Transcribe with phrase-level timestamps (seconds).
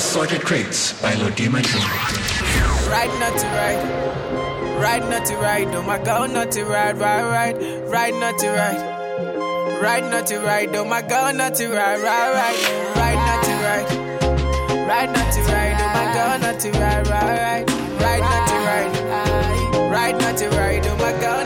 [0.00, 1.60] Assorted Crates by Lodima
[2.88, 5.74] Ride not to ride, ride not to ride.
[5.74, 7.56] Oh my girl not to ride, ride, ride.
[7.86, 8.80] Ride not to ride,
[9.82, 10.74] ride not to ride.
[10.74, 12.56] Oh my girl not to ride, ride, ride.
[12.96, 13.88] Ride not to ride,
[14.88, 15.76] ride not to ride.
[15.78, 17.70] Oh my girl not to ride, ride, ride.
[18.00, 18.94] Ride not to ride,
[19.92, 20.86] ride not to ride.
[20.86, 21.39] Oh my girl.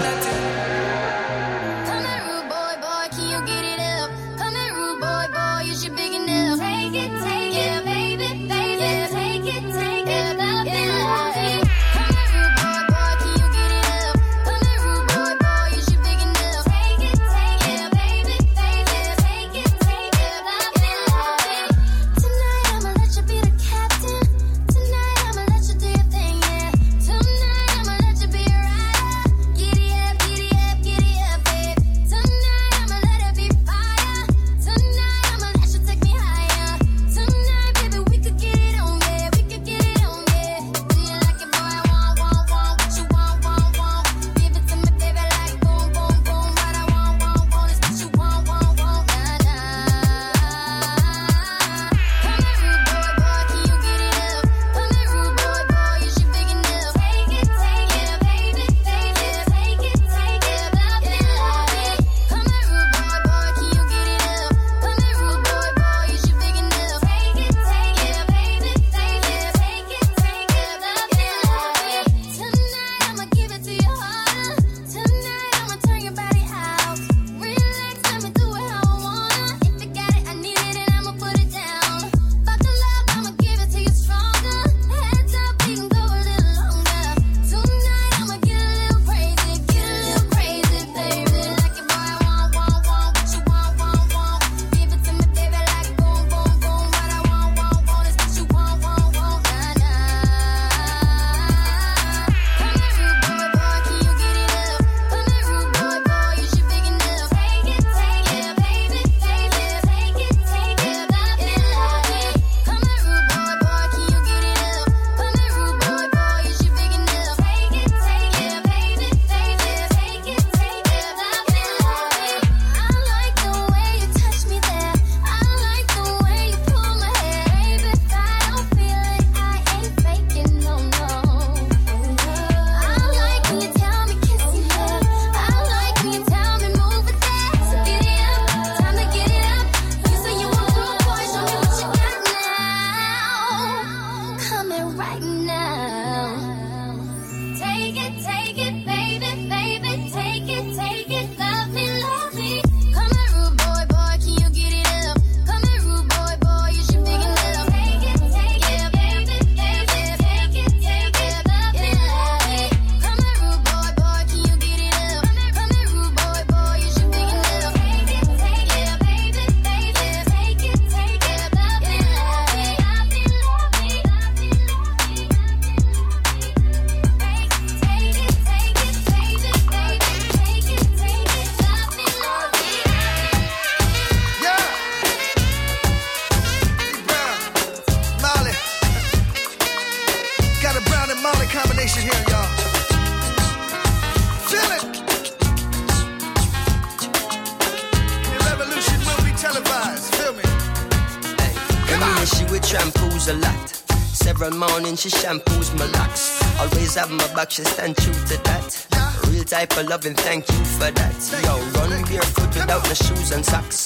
[207.54, 208.86] she stand true to that.
[209.28, 211.14] Real type of loving, thank you for that.
[211.44, 213.83] Yo, run barefoot without the shoes and socks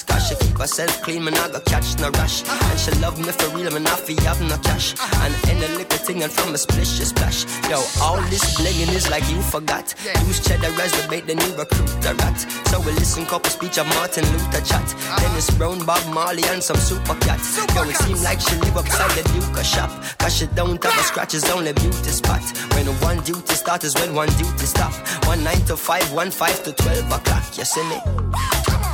[0.79, 2.43] myself clean, man, I got catch no rush.
[2.43, 2.71] Uh-huh.
[2.71, 4.93] And she love me for real, man, I feel have no cash.
[4.93, 5.25] Uh-huh.
[5.25, 7.45] And any little thing, and from a splish, to splash.
[7.69, 9.93] Yo, all this blinging is like you forgot.
[10.05, 10.21] Yeah.
[10.23, 12.39] Use cheddar as the bait, then you recruit the rat.
[12.71, 14.83] So we listen, couple speech of Martin Luther chat.
[14.83, 15.19] Uh-huh.
[15.19, 17.39] Dennis Brown, Bob Marley, and some super cat.
[17.39, 18.05] Super Yo, it cats.
[18.05, 19.91] seem like she live upside the Duke shop.
[20.19, 22.43] Cause she don't have a scratch, it's only beauty spot.
[22.73, 24.93] When one duty start is when one duty stop.
[25.27, 27.57] One nine to five, one five to twelve o'clock.
[27.57, 28.88] You see me?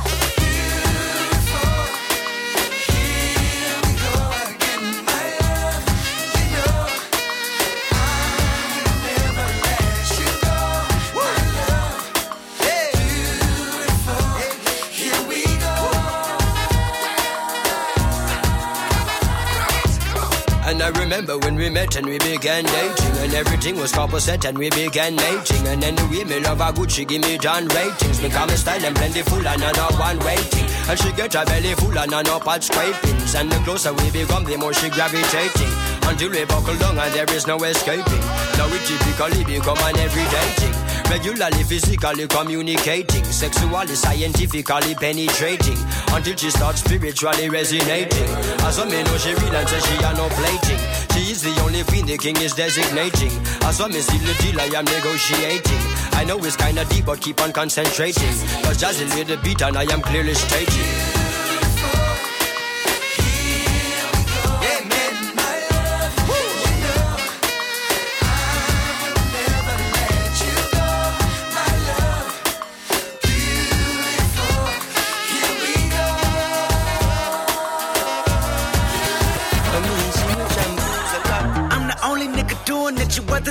[20.86, 24.56] I remember when we met and we began dating, and everything was copper set and
[24.56, 25.66] we began mating.
[25.66, 28.22] And anyway, me love her good, she give me John ratings.
[28.22, 30.64] Me come style and plentiful and another one waiting.
[30.88, 33.34] And she get her belly full and another pot scrapings.
[33.34, 35.74] And the closer we become, the more she gravitating.
[36.06, 38.22] Until we buckle down and there is no escaping.
[38.54, 40.74] Now we typically become an everyday thing.
[41.10, 43.24] Regularly, physically communicating.
[43.24, 45.78] Sexually, scientifically penetrating.
[46.12, 48.28] Until she starts spiritually resonating.
[48.66, 50.80] As a man know she real and say she are no plating.
[51.14, 53.32] She is the only queen the king is designating.
[53.62, 55.82] As a me see the deal I am negotiating.
[56.12, 58.34] I know it's kinda deep but keep on concentrating.
[58.64, 61.05] Cause just a little beat and I am clearly stating.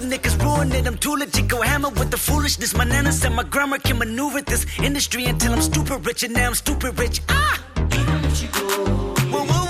[0.05, 0.87] Niggas ruin it.
[0.87, 2.73] I'm too legit, go hammer with the foolishness.
[2.75, 6.47] My nana said my grammar can maneuver this industry until I'm stupid rich, and now
[6.47, 7.21] I'm stupid rich.
[7.29, 7.61] Ah!
[9.31, 9.65] Whoa.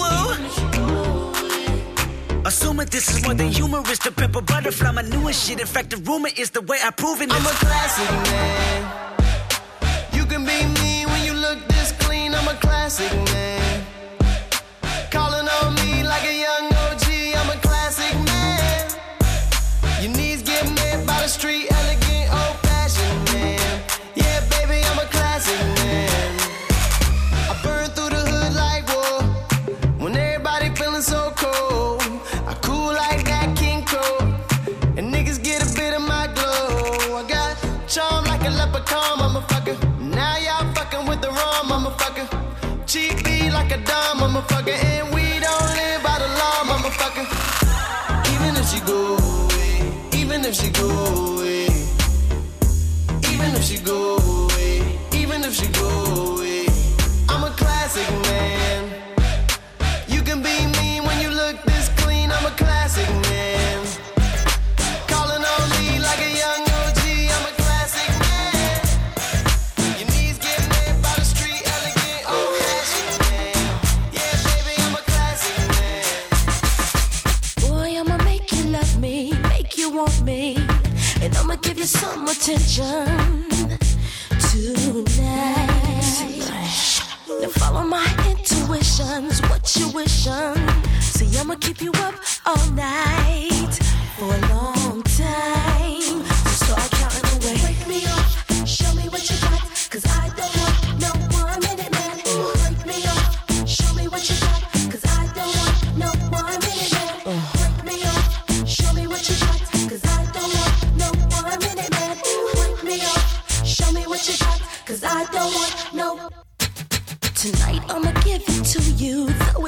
[2.46, 5.60] Assuming this is more than humorous, the pepper butterfly, my newest shit.
[5.60, 7.32] In fact, the rumor is the way I prove it.
[7.32, 9.14] I'm a classic man.
[10.14, 12.36] You can be me when you look this clean.
[12.36, 13.25] I'm a classic man.
[44.48, 44.95] Dumb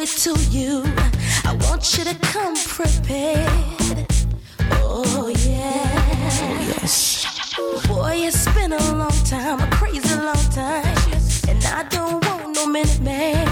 [0.08, 0.84] it to you.
[1.46, 4.08] I want you to come prepared.
[4.72, 6.28] Oh yeah.
[6.40, 7.26] Oh, Yes.
[7.88, 10.86] Boy, it's been a long time, a crazy long time.
[11.48, 13.47] And I don't want no minute man.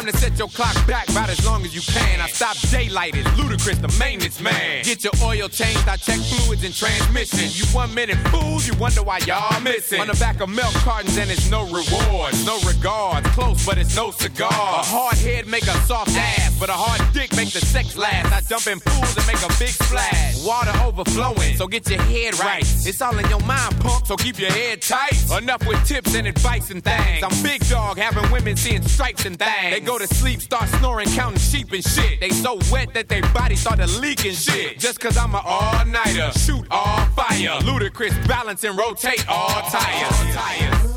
[0.00, 2.20] Time to set your clock back about as long as you can.
[2.20, 4.84] I stop daylighted, ludicrous, the maintenance man.
[4.84, 7.50] Get your oil changed, I check fluids and transmission.
[7.52, 10.00] You one minute fools, you wonder why y'all missing.
[10.00, 13.28] On the back of milk cartons and it's no rewards, no regards.
[13.30, 14.48] Close, but it's no cigar.
[14.50, 18.32] A hard head make a soft ass, but a hard dick make the sex last.
[18.32, 20.44] I jump in pools and make a big splash.
[20.44, 22.62] Water overflowing, so get your head right.
[22.62, 25.18] It's all in your mind, punk, so keep your head tight.
[25.36, 27.22] Enough with tips and advice and things.
[27.22, 29.74] I'm big dog, having women seeing stripes and things.
[29.74, 32.20] They go to sleep, start snoring, counting sheep and shit.
[32.20, 34.78] They so wet that they body started leaking shit.
[34.78, 37.58] Just cause I'm an all-nighter, shoot all fire.
[37.62, 40.12] Ludacris, balance and rotate all tires.
[40.12, 40.89] All tires.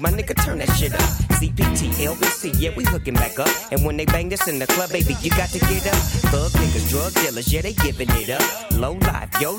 [0.00, 1.00] My nigga turn that shit up.
[1.40, 3.48] CPT, LBC, yeah, we hooking back up.
[3.70, 5.94] And when they bang this in the club, baby, you got to get up.
[6.32, 8.42] Thug niggas, drug dealers, yeah, they giving it up.
[8.72, 9.58] Low life, yo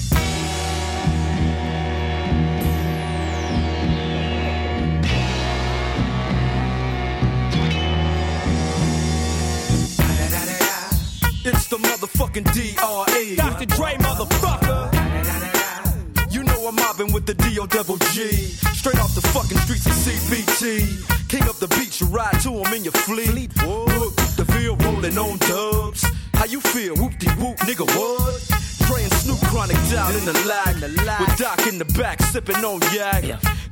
[11.71, 13.37] The motherfucking D.R.E.
[13.37, 13.65] Dr.
[13.65, 14.91] Dre, motherfucker.
[16.29, 17.65] You know I'm mobbing with the D.O.
[17.65, 18.27] double G.
[18.75, 21.29] Straight off the fucking streets of CPT.
[21.29, 23.55] King up the beach, you ride to him in your fleet.
[23.63, 26.03] Look, the field rolling on dubs.
[26.33, 26.93] How you feel?
[26.97, 28.35] Whoop de whoop, nigga, what?
[28.89, 30.75] Dre and Snoop Chronic down in the lag.
[31.21, 33.23] With Doc in the back, sipping on yak.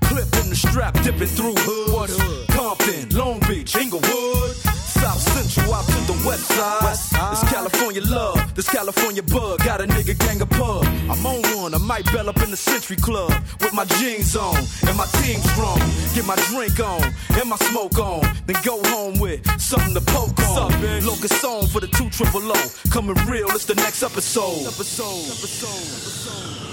[0.08, 2.16] Clip in the strap, dipping through hoods.
[2.56, 4.56] Compton, Long Beach, Inglewood.
[5.02, 7.32] South Central out to the west side.
[7.32, 9.64] This California love, this California bug.
[9.64, 10.84] Got a nigga gang of pub.
[11.10, 14.58] I'm on one, I might bell up in the Century Club with my jeans on
[14.88, 15.80] and my team strong.
[16.14, 17.04] Get my drink on
[17.40, 18.22] and my smoke on.
[18.46, 20.74] Then go home with something to poke on.
[20.74, 22.72] Up, Locust song for the two triple O.
[22.92, 24.68] Coming real, it's the next episode.
[24.68, 26.70] Episode, episode,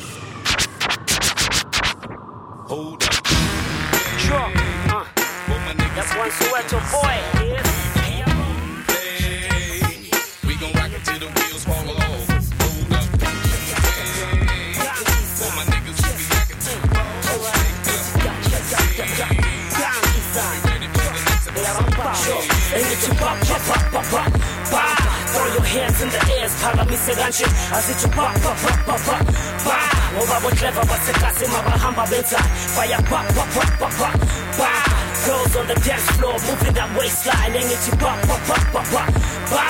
[2.67, 3.27] Hold up.
[4.19, 4.51] Sure.
[4.91, 5.05] Uh,
[5.95, 7.47] that's one Soweto boy.
[7.47, 7.96] Yes.
[25.37, 27.47] Throw your hands in the air, phakamise kanje
[27.77, 29.17] asithi pa pa pa pa pa
[29.65, 29.77] pa
[30.15, 32.41] ngoba botleva baseklasini abahamba benza
[32.77, 34.11] baya pa pa pa pa pa
[34.59, 34.71] pa
[35.27, 39.03] Girls on the dance floor moving that waistline engithi pa pa pa pa pa
[39.51, 39.65] pa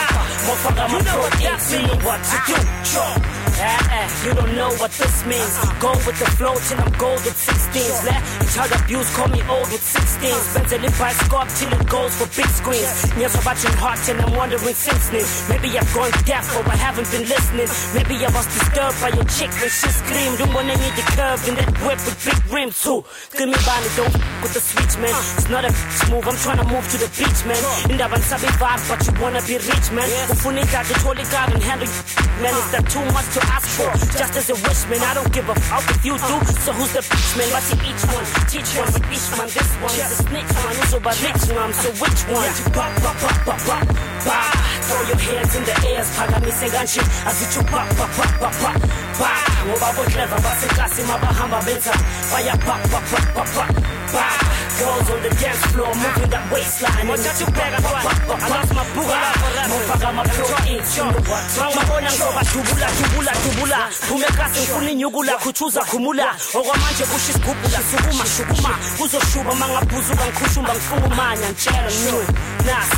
[0.47, 5.25] mofaka ama pro eats you know what to do sure You don't know what this
[5.25, 5.55] means.
[5.81, 8.05] Go with the flow till I'm gold with 16s.
[8.05, 8.21] Let
[8.53, 10.45] child abuse call me old with 16s.
[10.53, 12.93] Benzel if I score till it goes for big screens.
[13.17, 15.25] Yes, I'm watching heart and I'm wondering since then.
[15.49, 17.71] Maybe I've gone deaf or I haven't been listening.
[17.97, 20.37] Maybe I was disturbed by your chick when she screamed.
[20.37, 23.01] Don't wanna need the curve in that whip with big rims too.
[23.33, 25.17] Give me body, don't f- with the switch, man.
[25.41, 27.63] It's not a bitch move, I'm trying to move to the beach, man.
[27.89, 30.09] In that sabi vibe, but you wanna be rich, man.
[30.29, 32.03] Ufunika, the holy God and handle you,
[32.45, 32.53] man.
[32.53, 33.46] Is that too much to
[34.17, 35.03] Just as a wish, man.
[35.03, 36.37] I don't give a fuck if you do.
[36.65, 37.49] So who's the bitch, man?
[37.53, 38.27] What's in each one?
[38.49, 39.49] Teach one with each one.
[39.53, 40.77] This one is a snitch one.
[40.81, 41.73] It's about rich one.
[41.75, 42.53] So which one?
[42.73, 43.77] Ba, ba, ba, ba, ba,
[44.25, 44.39] ba.
[44.87, 49.06] Throw your hands in the air, phakamise kanje asithi ba ba ba ba ba ba
[49.21, 51.93] ngoba botleva baseklasini abahamba benza
[52.33, 53.67] baya ba ba ba ba ba
[54.13, 54.25] ba
[54.77, 57.09] Girls on the dance floor moving that waistline.
[57.09, 60.97] Wathathubheka kwa alazi mabhuka lapho mofaka ama-proteins
[61.59, 68.25] bangabona ngizoba dubula dubula dubula phume eklasi ngifuna inyukula khuthuza khumula okwamanje kusho isigubhula sukuma.
[68.37, 72.25] Shukuma kuzoshuba mangabhuzuka ngikhushumba ngifungumanya ngitshela ngiwe
[72.67, 72.89] nas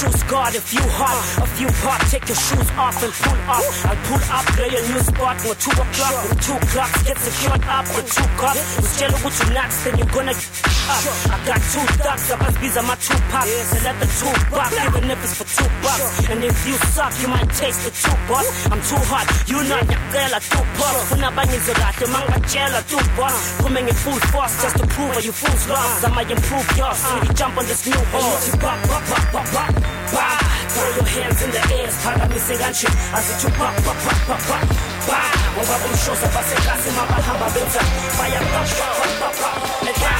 [0.00, 3.62] choose God if you hot a few pop take your shoes off and pull up.
[3.86, 5.36] I'll pull up play a new spot.
[5.38, 8.60] Ngo 2 o'clock with two clocks get secured up with two cups.
[8.80, 10.48] Usitshela ukuthi unuts then you're gonna get
[10.88, 11.04] up.
[11.34, 15.20] I got two thugs abazibiza my two packs and let the two bucks even if
[15.24, 16.28] it's for two bucks.
[16.30, 18.48] And if you suck you might taste the two bucks.
[18.72, 21.12] I'm too hot you not ngiyacela two bucks.
[21.36, 23.36] Bangize kahle mangibatshela two bucks.
[23.36, 23.62] Uh.
[23.62, 25.74] Phume nge full force just to prove all you fools uh.
[25.74, 26.04] lost.
[26.06, 27.08] I might improve yours uh.
[27.08, 28.56] so we jump on this new horse.
[28.56, 29.64] Ba ba ba ba ba
[30.12, 30.24] ba
[30.72, 35.20] throw your hands in the air phakamise kanje asithi ba ba ba ba ba ba
[35.54, 37.82] ngoba bomshoza baseklasini abahamba benza
[38.18, 39.50] baya ba ba ba ba ba
[39.86, 40.12] letha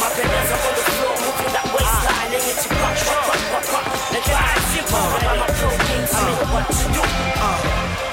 [0.00, 3.80] mapendeza on the floor moving that waistline engithi ba ba ba ba ba
[4.12, 4.38] letha
[4.70, 5.00] sipho
[5.32, 7.83] ama proteins I know what to do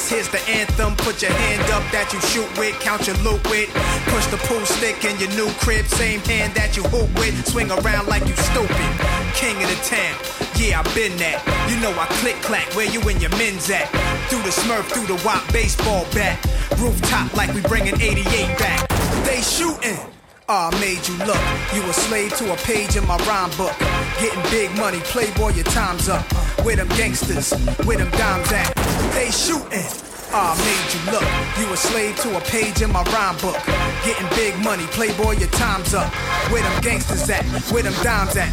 [0.00, 0.96] here's the anthem.
[0.96, 3.68] Put your hand up that you shoot with, count your loot with.
[4.08, 7.34] Push the pool stick in your new crib, same hand that you hoop with.
[7.46, 8.92] Swing around like you stupid.
[9.36, 10.16] King of the town,
[10.56, 11.44] yeah, I been that.
[11.68, 13.88] You know I click clack, where you and your men's at?
[14.32, 16.40] Through the smurf, through the wop baseball bat.
[16.80, 18.24] Rooftop like we bringing 88
[18.56, 18.88] back.
[19.28, 20.00] They shooting.
[20.48, 21.42] Ah, made you look.
[21.76, 23.76] You a slave to a page in my rhyme book.
[24.20, 26.24] Getting big money, playboy, your time's up.
[26.64, 27.52] Where them gangsters,
[27.84, 28.81] where them dimes at?
[29.14, 29.86] They shooting.
[30.34, 31.28] Ah, made you look.
[31.60, 33.60] You a slave to a page in my rhyme book.
[34.04, 36.10] Getting big money, playboy, your time's up.
[36.50, 37.44] Where them gangsters at?
[37.70, 38.48] Where them dimes at?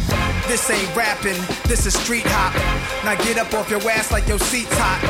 [0.46, 2.52] This ain't rapping, this is street hop.
[3.02, 5.00] Now get up off your ass like your seat's hot.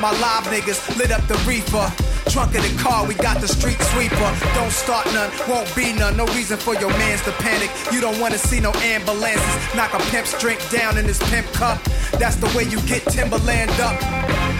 [0.00, 2.15] My live niggas lit up the reefer.
[2.28, 4.30] Trunk of the car, we got the street sweeper.
[4.54, 6.16] Don't start none, won't be none.
[6.16, 7.70] No reason for your mans to panic.
[7.92, 9.74] You don't wanna see no ambulances.
[9.74, 11.82] Knock a pimp's drink down in his pimp cup.
[12.18, 14.00] That's the way you get Timberland up.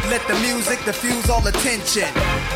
[0.09, 2.07] Let the music diffuse all attention.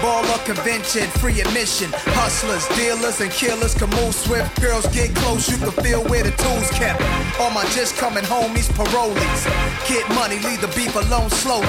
[0.00, 1.90] Ball Baller convention, free admission.
[2.14, 4.60] Hustlers, dealers, and killers can move swift.
[4.60, 7.02] Girls get close, you can feel where the tools kept.
[7.40, 9.42] All my just coming homies, parolees.
[9.88, 11.66] Get money, leave the beef alone slowly.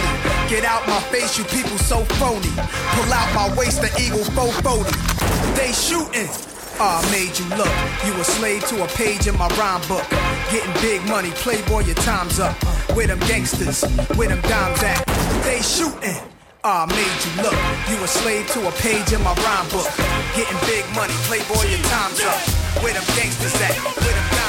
[0.50, 2.52] Get out my face, you people so phony.
[2.94, 4.92] Pull out my waist, the eagle 440.
[5.56, 6.30] They shooting.
[6.80, 7.72] Ah, made you look.
[8.06, 10.08] You a slave to a page in my rhyme book.
[10.50, 12.56] Getting big money, playboy, your time's up.
[12.96, 13.84] With them gangsters,
[14.18, 15.06] with them dimes at?
[15.44, 16.18] They shooting.
[16.64, 17.58] Ah, made you look.
[17.90, 19.90] You a slave to a page in my rhyme book.
[20.36, 22.40] Getting big money, playboy, your time's up.
[22.84, 23.78] With them gangsters at?
[23.96, 24.41] With them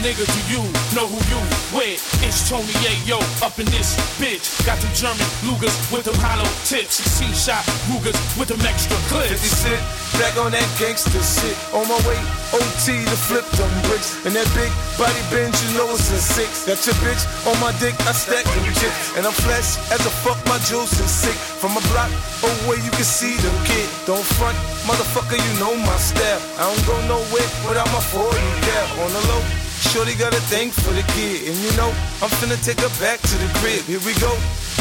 [0.00, 0.62] nigga, do you
[0.96, 1.40] know who you
[1.76, 2.00] with?
[2.24, 4.46] It's Tony Yayo up in this bitch.
[4.64, 7.02] Got them German Lugas with them hollow tips.
[7.04, 9.44] C-shot Rugers with them extra clips.
[9.44, 9.82] 50 Cent,
[10.16, 11.56] back on that gangster shit.
[11.76, 12.18] On my way,
[12.56, 14.16] OT to flip them bricks.
[14.24, 16.64] And that big body bench, you know it's a six.
[16.64, 19.16] Got your bitch on my dick, I stack them chips.
[19.18, 21.36] And I'm flesh as a fuck, my juice is sick.
[21.60, 22.10] From a block
[22.42, 23.88] away, you can see them kid.
[24.06, 24.56] Don't front,
[24.88, 26.40] motherfucker, you know my style.
[26.56, 28.32] I don't go nowhere without my 40
[28.64, 29.63] cap on the low.
[29.90, 31.90] Shorty got a thing for the kid, and you know
[32.22, 33.84] I'm finna take her back to the crib.
[33.84, 34.32] Here we go.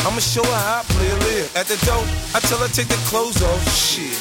[0.07, 1.49] I'ma show her how I play a live.
[1.55, 3.61] At the door, I tell her take the clothes off.
[3.71, 4.17] Shit.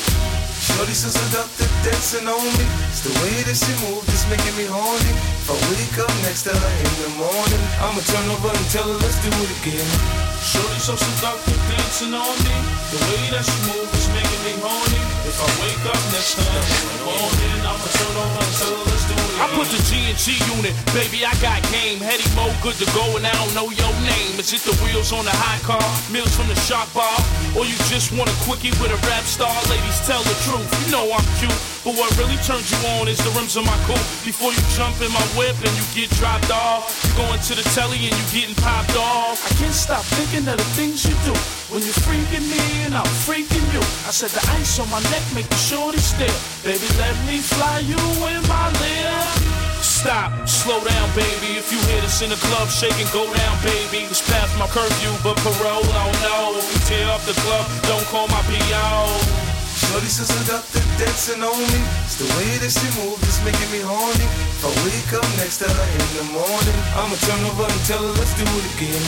[0.63, 2.67] Shorty so seductive, dancing on me.
[2.93, 5.13] It's the way that she move, just making me horny.
[5.43, 8.87] If I wake up next to her in the morning, I'ma turn over and tell
[8.87, 9.91] her let's do it again.
[10.39, 12.57] Shorty so seductive, dancing on me.
[12.95, 15.03] The way that she move is making me horny.
[15.27, 18.77] If I wake up next to her in the morning, I'ma turn over and tell
[18.87, 18.92] her
[19.41, 21.99] I put the G and G unit, baby, I got game.
[22.01, 24.37] Heady mo, good to go, and I don't know your name.
[24.37, 27.17] Is it the wheels on the high car, meals from the shop bar,
[27.57, 29.53] or you just want a quickie with a rap star?
[29.73, 30.69] Ladies, tell the truth.
[30.85, 33.75] You know I'm cute, but what really turns you on is the rims of my
[33.91, 34.07] coupe.
[34.23, 37.67] Before you jump in my whip and you get dropped off, you going to the
[37.75, 39.43] telly and you getting popped off.
[39.43, 41.35] I can't stop thinking of the things you do
[41.75, 43.83] when you're freaking me and I'm freaking you.
[44.07, 46.31] I said the ice on my neck make the shorty stare.
[46.63, 47.99] Baby, let me fly you
[48.31, 49.63] in my lip.
[49.83, 51.59] Stop, slow down, baby.
[51.59, 54.07] If you hear this in the club, shake and go down, baby.
[54.07, 56.63] It's past my curfew, but parole, oh I don't know.
[56.87, 59.52] Tear up the club, don't call my PO.
[59.89, 61.81] Shorty so seductive, dancing on me.
[62.07, 64.27] It's the way that she move, just making me horny.
[64.55, 67.99] If I wake up next to her in the morning, I'ma turn over and tell
[67.99, 69.03] her let's do it again.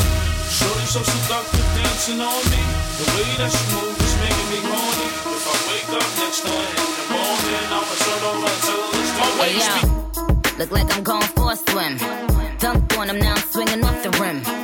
[0.51, 2.63] Shorty so seductive, dancing on me.
[2.99, 5.09] The way that she move is making me horny.
[5.31, 8.83] If I wake up next to her in the morning, I'ma turn over and tell
[8.83, 11.95] her let's it Hey, yo, look like I'm going for a swim.
[12.59, 14.63] Dunked on him, now I'm swinging off the rim.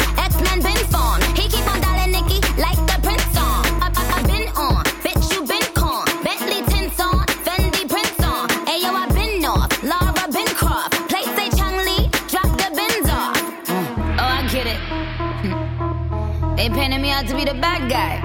[17.45, 18.19] be the bad guy.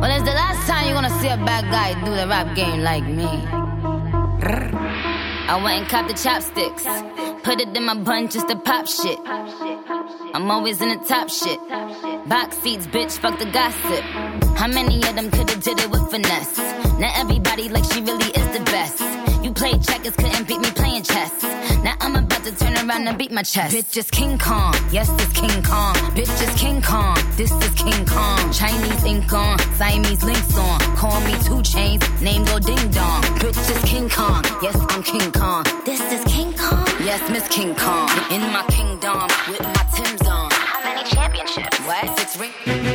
[0.00, 2.80] When is the last time you're gonna see a bad guy do the rap game
[2.82, 3.30] like me?
[5.48, 6.84] I went and copped the chopsticks.
[7.42, 9.18] Put it in my bun just to pop shit.
[10.34, 11.60] I'm always in the top shit.
[12.28, 14.04] Box seats, bitch, fuck the gossip.
[14.56, 16.58] How many of them could've did it with finesse?
[17.00, 19.02] Now everybody like she really is the best.
[19.66, 21.42] Played checkers, couldn't beat me playing chess.
[21.82, 23.74] Now I'm about to turn around and beat my chest.
[23.74, 25.96] Bitch is King Kong, yes, this King Kong.
[26.14, 28.52] Bitch is King Kong, this is King Kong.
[28.52, 30.78] Chinese ink on, Siamese links on.
[30.94, 33.22] Call me two chains, name go ding dong.
[33.42, 35.64] Bitch is King Kong, yes, I'm King Kong.
[35.84, 38.08] This is King Kong, yes, Miss King Kong.
[38.30, 40.48] In my kingdom, with my Tim's on.
[40.52, 41.76] How many championships?
[41.80, 42.18] What?
[42.20, 42.85] Six ring.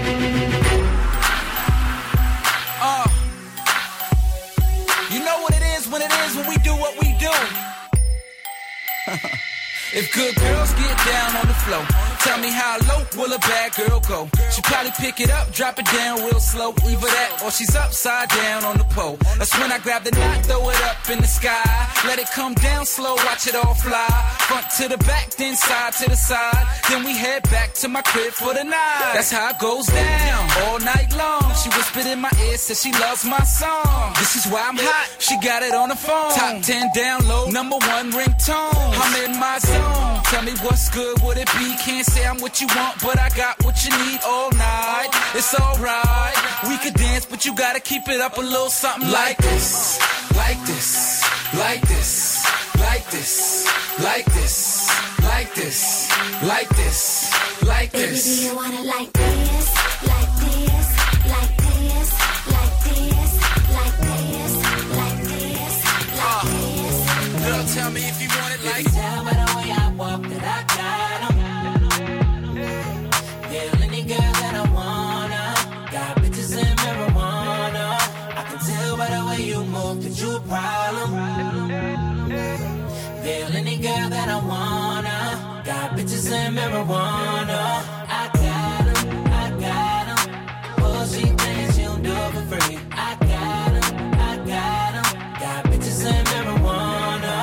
[9.93, 13.73] If good girls get down on the floor, tell me how low will a bad
[13.75, 14.29] girl go?
[14.51, 16.69] She probably pick it up, drop it down real slow.
[16.85, 19.17] Either that or she's upside down on the pole.
[19.37, 21.63] That's when I grab the knot, throw it up in the sky.
[22.05, 24.09] Let it come down slow, watch it all fly.
[24.47, 26.65] Front to the back, then side to the side.
[26.89, 29.11] Then we head back to my crib for the night.
[29.13, 31.53] That's how it goes down all night long.
[31.55, 34.13] She whispered in my ear, said she loves my song.
[34.19, 35.09] This is why I'm hot.
[35.19, 36.31] She got it on the phone.
[36.31, 38.93] Top 10 download, number one ringtone.
[39.03, 40.23] I'm in my zone.
[40.31, 41.75] Tell me what's good, would it be?
[41.83, 45.09] Can't say I'm what you want, but I got what you need all night.
[45.33, 46.37] It's alright.
[46.67, 49.99] We could dance, but you gotta keep it up a little something like this.
[50.35, 51.23] Like this.
[51.63, 52.43] Like this.
[52.85, 53.65] Like this.
[54.07, 54.87] Like this.
[55.31, 55.79] Like this.
[56.51, 56.99] Like this.
[57.63, 59.67] Like Baby, do you want it like this?
[60.11, 60.87] Like this?
[61.33, 62.09] Like this?
[62.55, 63.29] Like this?
[63.77, 64.53] Like this?
[64.99, 65.75] Like this?
[66.19, 67.45] Like uh, this?
[67.45, 70.43] Girl, tell me if you want it like Tell by the way I walk that
[70.43, 71.00] I got
[80.21, 81.69] you a problem.
[83.23, 85.63] Yeah, any girl that I wanna.
[85.65, 87.61] Got bitches in marijuana.
[88.07, 90.19] I got 'em, I got 'em.
[90.79, 92.77] Oh, she thinks she'll do for free.
[92.91, 95.07] I got 'em, I got 'em.
[95.39, 97.33] Got bitches in marijuana.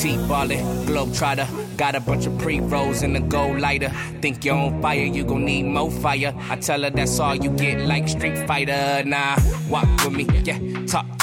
[0.00, 1.48] T-ballin', globetrotter.
[1.76, 3.90] Got a bunch of pre-rolls in the gold lighter.
[4.22, 6.32] Think you're on fire, you gon' need more fire.
[6.50, 9.02] I tell her that's all you get, like Street Fighter.
[9.04, 9.36] Nah,
[9.68, 11.06] walk with me, yeah, talk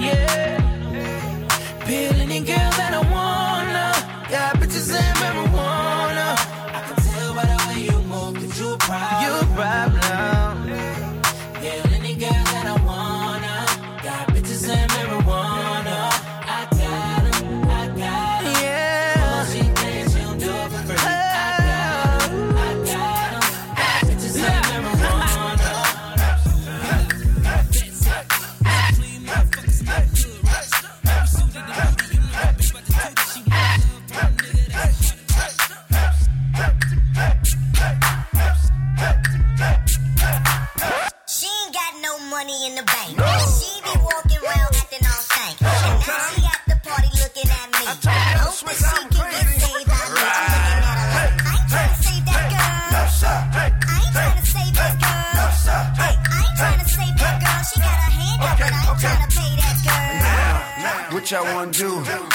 [0.00, 1.84] Yeah.
[1.86, 4.30] Peel any girl that I wanna.
[4.30, 5.69] Got bitches in marijuana.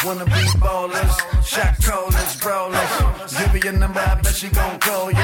[0.05, 3.33] Wanna be ballers, shot callers, brawlers.
[3.37, 5.17] Give her your number, I bet she gon' call you.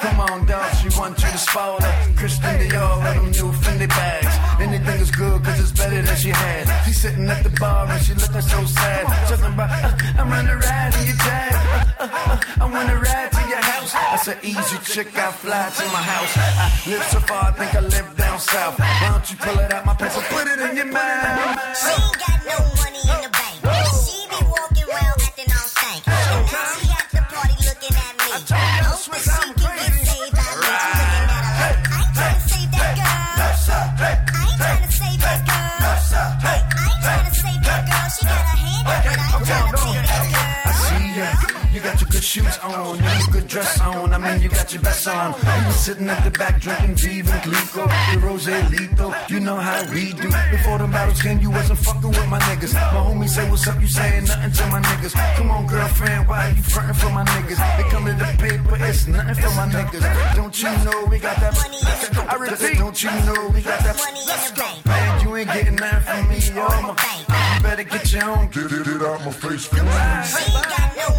[0.00, 2.14] Come on, dog, she want you to spoil her.
[2.14, 4.34] Christian Dior with them new Fendi bags.
[4.60, 6.68] Anything is good, cause it's better than she had.
[6.84, 9.06] She sitting at the bar and she looking so sad.
[9.28, 11.52] Talking about, uh, I'm running ride in your tag.
[11.98, 13.92] Uh, uh, uh, I wanna ride to your house.
[13.94, 16.32] That's an easy chick, I fly to my house.
[16.36, 18.78] I live so far, I think I live down south.
[18.78, 21.76] Why don't you pull it out my pants and put it in your mouth?
[21.80, 23.27] She ain't got no money in the
[41.78, 44.12] You got your good shoes on, you got your good dress on.
[44.12, 45.32] I mean, you got your best on.
[45.64, 49.14] You sitting at the back drinking Veuve Clicquot, the Rose Lito.
[49.30, 50.28] You know how we do.
[50.50, 52.74] Before the battles came, you wasn't fucking with my niggas.
[52.74, 53.80] My homie say, What's up?
[53.80, 55.14] You saying nothing to my niggas.
[55.36, 57.62] Come on, girlfriend, why you frontin' for my niggas?
[57.76, 60.34] They come to the paper, it's nothing for my niggas.
[60.34, 61.78] Don't you know we got that money?
[62.26, 64.84] I repeat, don't you know we got that money in the bank?
[64.84, 66.66] Man, you ain't getting that from me, yo.
[67.54, 68.48] You better get your own.
[68.48, 71.17] Get it, it out my face, She ain't got no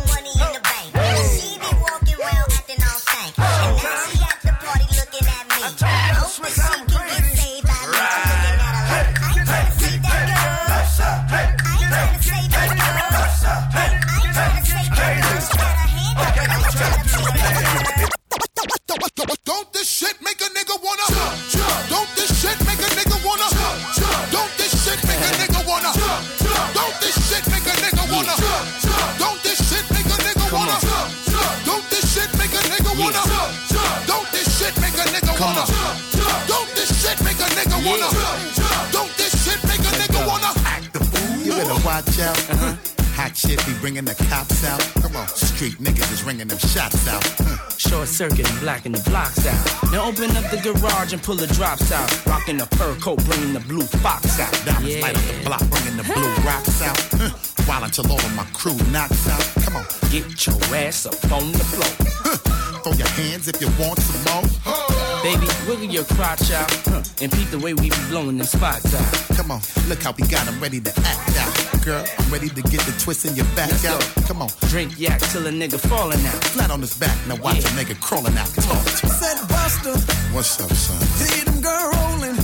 [42.20, 42.78] better watch out.
[43.16, 44.80] Hot shit be bringing the cops out.
[45.02, 47.24] Come on, street niggas is ringing them shots out.
[47.42, 47.58] Uh.
[47.78, 49.92] Short circuit and blacking the blocks out.
[49.92, 52.10] Now open up the garage and pull the drops out.
[52.26, 54.54] Rocking the fur coat, bringing the blue fox out.
[54.66, 57.00] Diamonds light up the block, bringing the blue rocks out.
[57.12, 57.30] Huh.
[57.66, 59.64] While until all of my crew knocks out.
[59.66, 61.92] Come on, get your ass up on the floor.
[62.84, 64.24] Throw your hands if you want some
[64.64, 64.79] more.
[65.24, 68.94] Baby, wiggle your crotch out huh, and peep the way we be blowing them spots
[68.96, 69.38] out.
[69.38, 71.52] Come on, look how we got 'em ready to act out.
[71.84, 74.00] Girl, I'm ready to get the twist in your back Let's out.
[74.00, 74.22] go.
[74.28, 76.44] Come on, Drink yak till a nigga falling out.
[76.56, 77.16] flat on his back.
[77.28, 78.48] Now watch a nigga crawling out.
[78.56, 79.12] Talk to me.
[79.20, 79.94] Said Busta,
[80.34, 81.00] What's up, son?
[81.20, 82.38] see them girl rolling.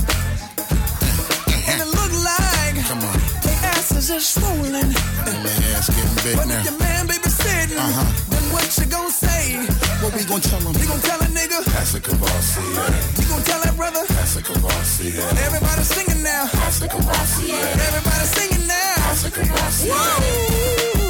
[1.68, 4.74] And it look like Come on, their asses are swollen.
[5.26, 6.60] and my ass getting big But now.
[6.60, 8.04] if your man baby sitting, Uh-huh.
[8.30, 9.56] then what you gon' say?
[10.00, 10.72] What we gonna tell him?
[10.80, 11.60] You gon' tell a nigga?
[11.76, 12.64] That's a Courvoisier.
[13.20, 14.02] You gon' tell that brother?
[14.08, 15.20] That's a Courvoisier.
[15.44, 16.48] Everybody singing now.
[16.52, 17.54] That's a Courvoisier.
[17.54, 18.94] Everybody singing now.
[19.12, 19.92] That's a Courvoisier.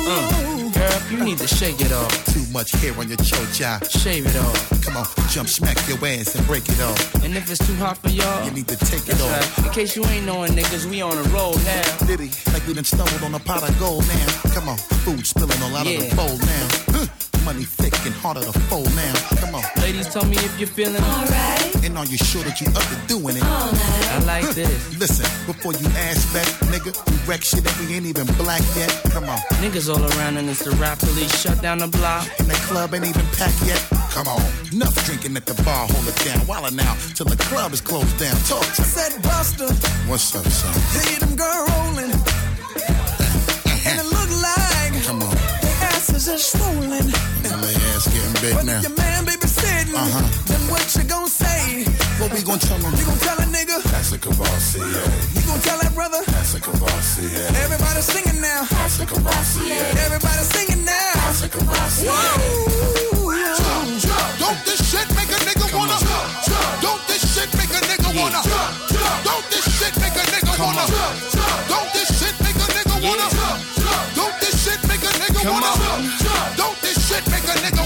[0.09, 2.13] Uh, girl, you need to shake it off.
[2.35, 3.79] Too much hair on your chocha.
[3.91, 4.85] Shave it off.
[4.85, 7.15] Come on, jump, smack your ass and break it off.
[7.25, 9.59] And if it's too hot for y'all, You need to take it that's off.
[9.59, 9.67] right.
[9.67, 12.07] In case you ain't knowing niggas, we on a roll now.
[12.07, 14.27] Diddy, like we done stumbled on a pot of gold now.
[14.55, 16.67] Come on, food spilling all out of the bowl now.
[17.47, 17.53] Huh.
[17.53, 19.15] Money thick and harder to fold now.
[19.41, 19.63] Come on.
[19.81, 21.85] Ladies, tell me if you're feeling alright.
[21.85, 23.43] And are you sure that you up to doing it?
[23.45, 24.53] I like Huh.
[24.53, 24.99] this.
[24.99, 28.91] Listen, before you ask back, nigga, we wreck shit and we ain't even black yet.
[29.15, 29.39] Come on.
[29.63, 32.27] Niggas all around and it's the rap police shut down the block.
[32.41, 33.79] And the club ain't even packed yet.
[34.11, 34.43] Come on.
[34.73, 36.41] Enough drinking at the bar, hold it down.
[36.51, 38.35] While now, till the club is closed down.
[38.51, 38.89] Talk to me.
[38.89, 39.71] Said Busta,
[40.09, 40.75] What's up, son?
[40.99, 42.11] see them girl rolling.
[43.87, 44.66] And it look like Come on.
[46.07, 46.93] Their asses are swollen.
[47.43, 48.79] And my ass getting big But now.
[48.79, 50.23] if your man baby sitting, Uh-huh.
[50.47, 51.85] then what you gonna say?
[52.19, 52.95] What we gonna tell him?
[52.95, 53.83] You gonna tell a nigga?
[53.91, 54.87] That's a Courvoisier.
[55.35, 56.23] You gon' tell that brother?
[56.29, 57.47] That's a Courvoisier.
[57.65, 58.67] Everybody singing now.
[58.71, 59.83] That's a Courvoisier.
[60.07, 61.13] Everybody singing now.
[61.27, 62.13] That's a Courvoisier.
[64.39, 65.99] Don't this shit make a nigga wanna?
[66.81, 68.43] Don't this shit make a nigga wanna?
[69.27, 70.87] Don't this shit make a nigga wanna?
[70.87, 70.96] Don't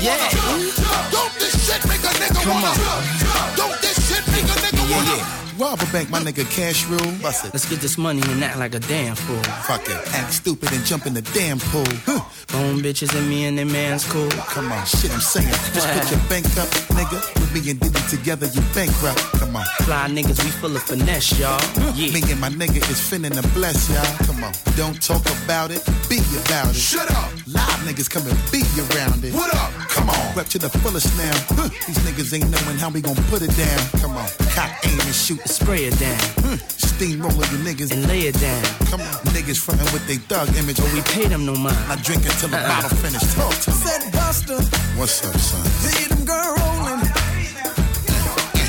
[0.01, 1.11] make a nigga wanna?
[1.11, 2.69] Don't this shit make a nigga Come wanna?
[2.69, 3.57] on.
[3.57, 5.37] Don't this shit make a nigga wanna?
[5.59, 7.13] Rob a bank, my nigga, cash rule.
[7.21, 7.53] Bust it.
[7.53, 9.43] Let's get this money and act like a damn fool.
[9.69, 10.15] Fuck it.
[10.15, 11.85] Act stupid and jump in the damn pool.
[12.07, 12.21] Huh.
[12.49, 14.31] Phone bitches and me and them man's cool.
[14.49, 15.49] Come on, shit, I'm saying.
[15.75, 17.21] Just put your bank up, nigga.
[17.39, 19.21] With me and Diddy together, you bankrupt.
[19.39, 19.67] Come on.
[19.85, 21.61] Fly niggas, we full of finesse, y'all.
[21.95, 22.15] Yeah.
[22.15, 24.27] Me and my nigga is finna to bless y'all.
[24.27, 24.53] Come on.
[24.77, 26.75] Don't talk about it, be about it.
[26.77, 27.29] Shut up.
[27.47, 28.63] Live niggas come and be
[28.95, 29.35] around it.
[29.35, 29.71] What up?
[29.91, 30.37] Come on.
[30.37, 31.35] Rep to the fullest now.
[31.59, 31.69] Huh.
[31.87, 33.81] These niggas ain't knowing how we gon' put it down.
[34.01, 34.29] Come on.
[34.55, 35.41] Cock, aim, and shoot.
[35.49, 36.57] Spray it down Huh.
[36.79, 37.91] Steamroller you niggas.
[37.93, 38.63] and lay it down.
[38.91, 39.15] Come on.
[39.35, 40.77] Niggas frontin' with they thug image.
[40.77, 41.77] But we pay them no mind.
[41.91, 43.23] I drink until the bottle finish.
[43.35, 43.77] Talk to me.
[43.83, 44.57] Said Busta,
[44.99, 45.65] What's up, son?
[45.83, 47.03] see them girl rolling.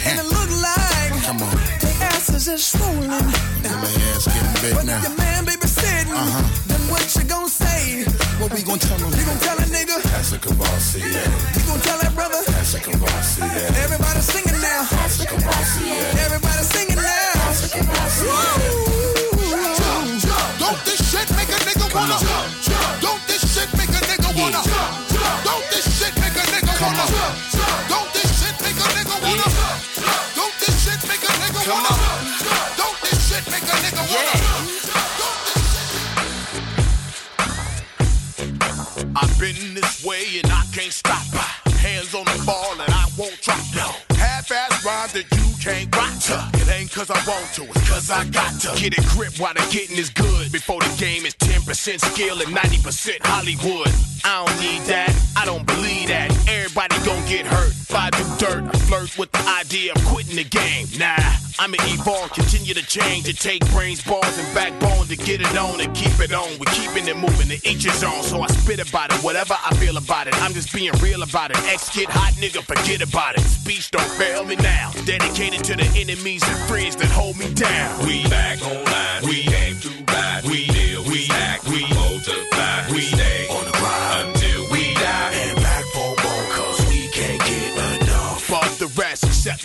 [0.07, 1.55] And it look like Come on.
[1.79, 3.11] their asses are swollen.
[3.11, 5.01] And my ass getting big But now.
[5.01, 6.41] your man baby sitting, Uh-huh.
[7.01, 8.03] Then what you gon' say?
[8.37, 9.09] What we gon' tell him?
[9.17, 9.97] You gon' tell a nigga?
[10.13, 11.01] That's a Courvoisier.
[11.01, 12.37] You gon' tell that brother?
[12.45, 13.49] That's a Courvoisier.
[13.81, 14.85] Everybody singing now.
[14.85, 15.97] That's a Courvoisier.
[16.21, 17.33] Everybody singing now.
[17.41, 18.29] That's a Courvoisier.
[20.61, 22.21] Don't this shit make a nigga wanna?
[23.01, 24.61] Don't this shit make a nigga wanna?
[25.41, 27.05] Don't this shit make a nigga wanna?
[27.89, 29.47] Don't this shit make a nigga wanna?
[30.37, 31.89] Don't this shit make a nigga wanna?
[31.89, 32.00] Don't
[40.03, 41.23] way and I can't stop.
[41.81, 43.59] Hands on the ball and I won't drop.
[43.75, 43.89] No.
[44.15, 46.49] Half-ass rhymes that you can't rock to.
[46.57, 48.73] It ain't cause I want to, it's cause I got to.
[48.75, 50.51] Get a grip while the getting is good.
[50.51, 53.93] Before the game is 10% skill and 90% Hollywood.
[54.23, 56.31] I don't need that, I don't believe that.
[56.49, 57.69] Everybody gon' get hurt.
[57.91, 60.87] If I do dirt, I flirt with the idea of quitting the game.
[60.97, 61.17] Nah,
[61.59, 63.27] I'ma evolve, continue to change.
[63.27, 66.47] and take brains, balls, and backbone to get it on and keep it on.
[66.59, 68.23] We keeping it moving, to each his own.
[68.23, 70.35] So I spit about it, whatever I feel about it.
[70.41, 71.57] I'm just being real about it.
[71.67, 73.41] X get hot, nigga, forget about it.
[73.41, 74.91] Speech don't fail me now.
[75.03, 78.05] Dedicated to the enemies and friends that hold me down.
[78.05, 79.23] We back online.
[79.23, 80.51] We aim to deal.
[80.51, 80.70] We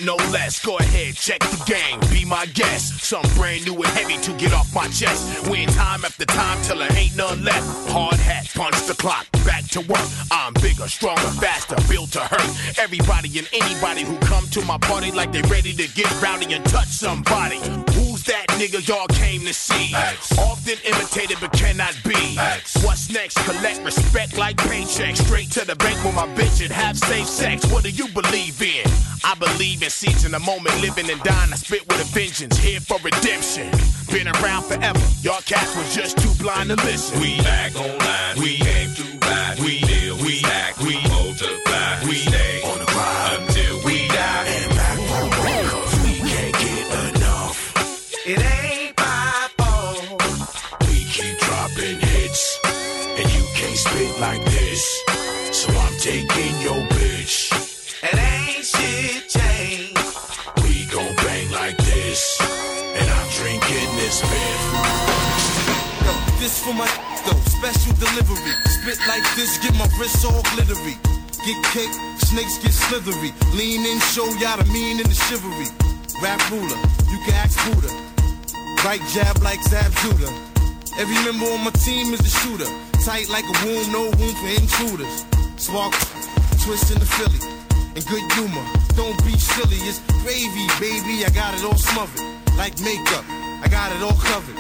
[0.05, 0.65] no less.
[0.65, 3.01] Go ahead, check the game, be my guest.
[3.05, 5.49] Some brand new and heavy to get off my chest.
[5.51, 7.67] Win time after time till there ain't none left.
[7.91, 10.07] Hard hat, punch the clock, back to work.
[10.31, 12.79] I'm bigger, stronger, faster, built to hurt.
[12.79, 16.65] Everybody and anybody who come to my party like they ready to get rowdy and
[16.67, 17.61] touch somebody.
[18.17, 19.93] Who's that nigga y'all came to see?
[20.39, 22.39] Often imitated but cannot be.
[22.81, 23.37] What's next?
[23.45, 25.19] Collect respect like paychecks.
[25.19, 27.71] Straight to the bank with my bitch and have safe sex.
[27.71, 28.87] What do you believe in?
[29.23, 31.53] I believe in seizing the moment, living and dying.
[31.53, 33.69] I spit with a vengeance, here for redemption.
[34.09, 35.05] Been around forever.
[35.21, 37.21] Y'all cats was just too blind to listen.
[37.21, 38.41] We back online.
[38.41, 39.59] We aim to ride.
[39.61, 39.85] We
[69.05, 70.97] Like this, get my wrists all glittery.
[71.45, 73.33] Get kicked, snakes get slithery.
[73.55, 75.69] Lean in, show y'all the mean and the chivalry.
[76.23, 76.81] Rap ruler,
[77.13, 77.93] you can ask Buddha.
[78.85, 80.33] Right jab like Zab Judah.
[80.99, 82.71] Every member on my team is a shooter.
[83.05, 85.25] Tight like a womb, no room for intruders.
[85.61, 85.93] Spark,
[86.65, 87.39] twist in the Philly.
[87.95, 88.65] And good humor,
[88.97, 89.77] don't be silly.
[89.87, 91.25] It's gravy, baby.
[91.25, 92.25] I got it all smothered.
[92.57, 93.25] Like makeup,
[93.63, 94.57] I got it all covered.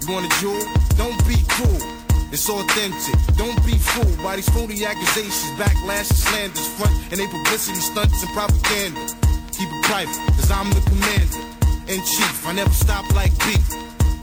[0.00, 0.62] You want a jewel?
[0.96, 2.01] Don't be cruel.
[2.32, 3.36] It's authentic.
[3.36, 8.24] Don't be fooled by these phony accusations, backlash and slanders, front and they publicity stunts
[8.24, 9.04] and propaganda.
[9.52, 11.44] Keep it private, cause I'm the commander
[11.92, 12.48] in chief.
[12.48, 13.60] I never stop like beef.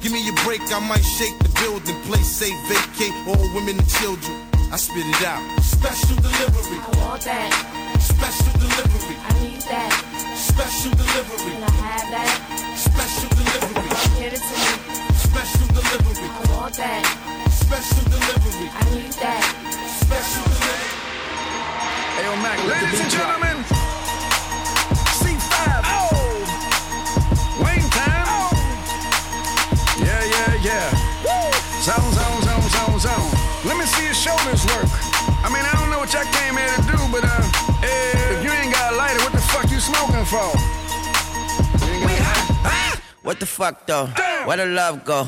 [0.01, 3.89] Give me a break, I might shake the building, place safe, vacate all women and
[4.01, 4.33] children.
[4.73, 5.45] I spit it out.
[5.61, 6.81] Special delivery.
[6.81, 7.53] I want that.
[8.01, 9.17] Special delivery.
[9.21, 9.93] I need that.
[10.33, 11.53] Special delivery.
[11.53, 12.33] Can I have that?
[12.73, 13.85] Special delivery.
[14.17, 14.73] Give it to me.
[15.13, 16.25] Special delivery.
[16.25, 17.48] I want that.
[17.59, 18.69] Special delivery.
[18.73, 19.43] I need that.
[20.03, 20.89] Special delivery.
[22.17, 23.27] Hey, yo, Mac, let the Ladies and beat drop.
[23.29, 23.57] gentlemen,
[25.19, 25.59] C5.
[27.63, 28.27] Wayne time.
[30.01, 30.87] Yeah, yeah, yeah.
[31.83, 33.29] Zone, zone, zone, zone, zone.
[33.67, 34.89] Let me see your shoulders work.
[35.43, 37.43] I mean, I don't know what y'all came here to do, but uh,
[37.83, 40.49] if you ain't got a lighter, what the fuck you smoking for?
[42.05, 42.99] We hot.
[43.23, 44.07] What the fuck though?
[44.45, 45.27] Where the love go?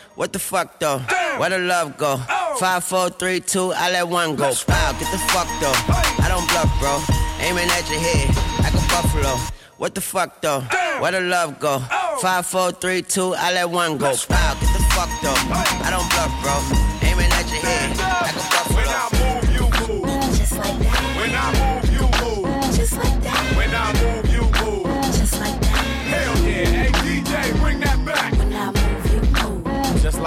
[0.15, 0.99] What the fuck though?
[1.37, 2.17] Where the love go?
[2.59, 4.51] Five, four, three, two, I let one go.
[4.67, 5.73] Wow, get the fuck though.
[6.23, 6.99] I don't bluff, bro.
[7.39, 8.27] Aiming at your head
[8.63, 9.35] like a buffalo.
[9.77, 10.61] What the fuck though?
[10.99, 11.79] Where the love go?
[12.21, 14.13] Five, four, three, two, I let one go.
[14.29, 15.33] Wow, get the fuck though.
[15.81, 16.55] I don't bluff, bro.
[17.09, 17.80] Aiming at your head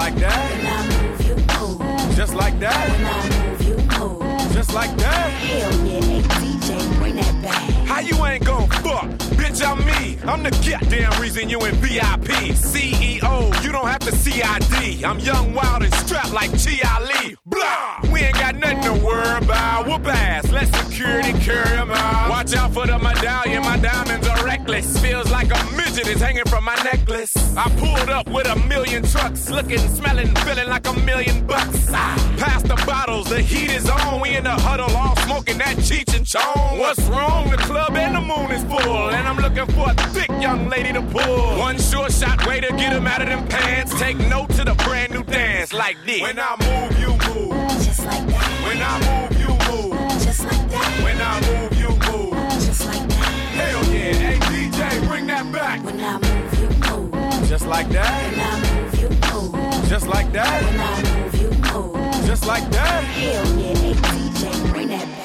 [0.05, 0.51] like that.
[0.51, 2.15] When I move, you move.
[2.15, 2.89] Just like that.
[2.91, 4.53] When I move, you move.
[4.53, 5.29] Just like that.
[5.31, 7.69] Hell yeah, hey DJ, bring that back.
[7.87, 10.17] How you ain't gon' fuck Bitch, I'm me.
[10.31, 12.29] I'm the goddamn reason you in VIP.
[12.53, 15.03] CEO, you don't have to CID.
[15.03, 17.35] I'm young, wild, and strapped like Chi Ali.
[17.55, 18.11] Blah!
[18.11, 19.87] We ain't got nothing to worry about.
[19.87, 22.29] Whoop ass, let security carry carry 'em out.
[22.29, 24.97] Watch out for the medallion, my diamonds are reckless.
[24.99, 27.33] Feels like a midget is hanging from my necklace.
[27.57, 31.87] I pulled up with a million trucks, looking, smelling, feeling like a million bucks.
[31.91, 34.19] Ah, Pass the bottles, the heat is on.
[34.21, 36.79] We in the huddle, all smoking that Cheech and Chong.
[36.79, 37.49] What's wrong?
[37.49, 40.91] The club and the moon is full, and I'm looking for a thick young lady
[40.93, 41.57] to pull.
[41.59, 43.93] One sure shot way to get 'em out of them pants.
[43.99, 46.21] Take note to the brand new dance like this.
[46.21, 47.44] When I move, you move.
[47.83, 48.49] Just like that.
[48.65, 49.93] When I move, you move.
[50.23, 51.03] Just like that.
[51.03, 52.33] When I move, you move.
[52.59, 53.31] Just like that.
[53.57, 54.13] Hell yeah.
[54.13, 55.83] Hey DJ, bring that back.
[55.83, 57.47] When I move, you move.
[57.47, 58.31] Just like that.
[58.31, 59.89] When I move, you move.
[59.89, 60.63] Just like that.
[60.63, 62.25] When I move, you move.
[62.25, 63.03] Just like that.
[63.03, 65.21] Hell yeah, hey DJ, bring that back.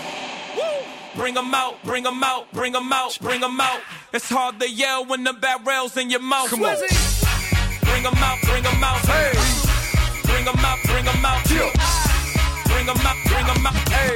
[1.16, 3.80] Bring 'em out, bring 'em out, bring 'em out, bring 'em out.
[4.12, 6.50] It's hard to yell when the barrel's in your mouth.
[6.50, 6.76] Come on.
[7.82, 9.00] Bring 'em out, bring 'em out.
[9.06, 9.32] Hey.
[10.24, 11.99] Bring 'em out, bring 'em out.
[12.80, 13.74] Bring 'em out, bring 'em out.
[13.92, 14.14] Hey.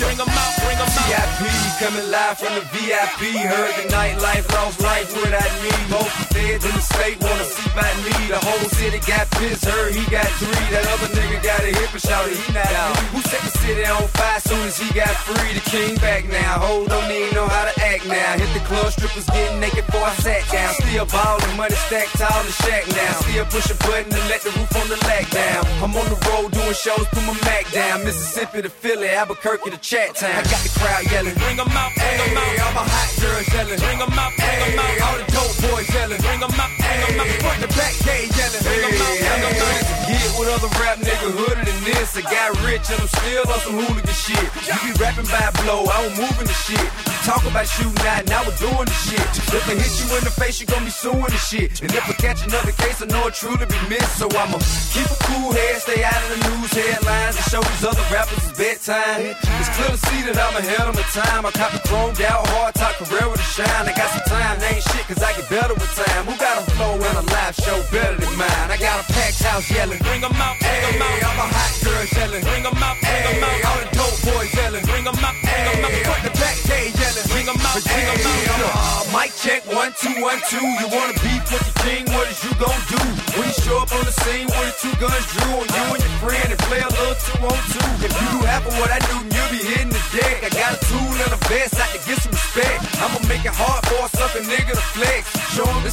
[0.00, 1.10] Bring 'em out, bring 'em out.
[1.38, 3.38] VIP coming live from the VIP.
[3.38, 5.14] Heard the nightlife, lost life
[5.62, 5.70] me.
[5.88, 8.14] Both the feds in the state wanna see by me.
[8.28, 10.66] The whole city got pissed, heard he got three.
[10.70, 12.96] That other nigga got a hip and shouted he not out.
[13.12, 15.52] Who set the city on fire soon as he got free?
[15.58, 16.62] The king back now.
[16.62, 18.38] Hold don't even know how to act now.
[18.38, 20.74] Hit the club, strippers getting naked before I sat down.
[20.74, 23.12] Still ballin', money stacked tall in shack now.
[23.26, 25.66] Still push a button and let the roof on the lag down.
[25.82, 28.04] I'm on the road doing shows, put my Mac down.
[28.04, 30.30] Mississippi to Philly, Albuquerque to Chat Town.
[30.30, 31.34] I got the crowd yelling.
[31.34, 32.60] Bring 'em out, bring 'em out.
[32.66, 33.78] I'm a hot girl yelling.
[33.80, 35.00] Bring 'em out, bring 'em out.
[35.06, 36.19] All the dope boys yelling.
[36.20, 37.40] Bring 'em out, bring 'em out.
[37.40, 38.62] Front to back, they yelling.
[38.62, 40.08] Bring 'em out, bring 'em out.
[40.10, 42.16] Get with other rap nigga hooded than this.
[42.16, 44.48] I got rich and I'm still on some hooligan shit.
[44.66, 46.88] You be rapping by blow, I don't moving the shit.
[47.10, 49.28] You talk about shooting out, now we're doing the shit.
[49.54, 51.80] If I hit you in the face, you gon' be suing the shit.
[51.82, 54.18] And if I catch another case, I know it truly be missed.
[54.18, 54.58] So I'ma
[54.94, 58.42] keep a cool head, stay out of the news headlines, and show these other rappers
[58.46, 59.36] it's bedtime.
[59.60, 61.46] It's clear to see that I'm ahead of my time.
[61.46, 63.84] I copy chromed out, hard top career with a shine.
[63.90, 66.09] I got some time, ain't shit, cause I get better with time.
[66.26, 68.68] Who got a flow and a live show better than mine?
[68.70, 69.98] I got a packed house yelling.
[69.98, 71.22] Bring 'em out, bring 'em out.
[71.24, 72.42] All my hot girls yelling.
[72.44, 73.64] Bring 'em out, bring 'em Hey, out.
[73.70, 74.84] all the dope boys yelling.
[74.84, 75.92] Bring 'em out, bring 'em out.
[76.04, 77.26] Front to back, they yelling.
[77.32, 78.60] Bring 'em out, bring 'em Hey, out.
[78.60, 80.66] uh, mic check, one, two, one, two.
[80.80, 83.00] You wanna beef with the king, what is you gon' do?
[83.36, 86.02] When you show up on the scene with the two guns drew on you and
[86.04, 87.88] your friend and play a little two on two.
[88.06, 90.36] If you do half of what I do, then you'll be hitting the deck.
[90.44, 92.78] I got a tool and a vest out to get some respect.
[93.02, 95.24] I'ma make it hard for a sucker nigga to flex.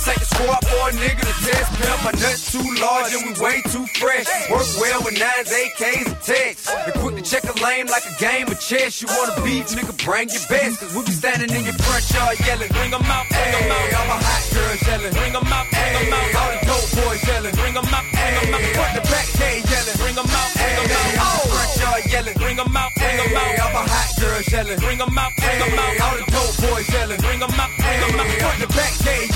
[0.07, 1.69] Show him this ain't the squad for a nigga to test.
[1.81, 4.27] Pimp, my nuts too large and we way too fresh.
[4.49, 6.71] Work well with nines, AKs, and texts.
[6.71, 9.01] And quick to check a lane like a game of chess.
[9.01, 10.79] You wanna beef, nigga, bring your best.
[10.79, 12.71] Cause we be standing in your front yard yelling.
[12.71, 13.99] Bring 'em out, bring 'em Hey, out.
[13.99, 15.13] all my hot girls yelling.
[15.13, 16.35] Bring 'em out, bring 'em Hey, out.
[16.39, 17.55] all the dope boys yelling.
[17.55, 18.75] Bring 'em out, bring 'em Hey, out.
[18.77, 19.97] front to back, they yelling.
[19.97, 21.27] Bring 'em out, bring 'em Hey, out.
[21.27, 22.37] all the front yard yelling.
[22.37, 24.79] Bring 'em out, bring 'em Hey, all my hot girls yelling.
[24.79, 27.19] Bring 'em out, bring 'em Hey, all the dope boys yelling.
[27.27, 28.39] Bring 'em out, bring 'em Hey, out.
[28.41, 29.26] front to back, they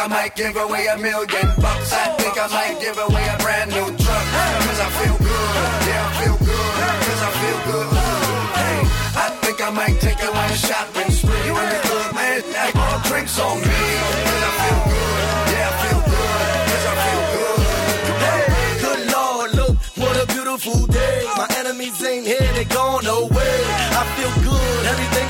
[0.00, 1.28] I might give away a million
[1.60, 1.92] bucks.
[1.92, 4.24] I think I might give away a brand new truck.
[4.64, 5.52] Cause I feel good.
[5.88, 6.72] Yeah, I feel good.
[7.04, 7.88] Cause I feel good.
[8.56, 8.80] Hey,
[9.20, 11.52] I think I might take you on a shopping spree.
[11.52, 13.80] In the club, man, like all drinks on me.
[14.24, 15.20] Cause I feel good.
[15.52, 16.40] Yeah, I feel good.
[16.70, 17.60] Cause I feel good.
[18.24, 18.44] Hey.
[18.80, 21.28] Good Lord, look, what a beautiful day.
[21.36, 23.56] My enemies ain't here, they gone away.
[24.00, 24.39] I feel good,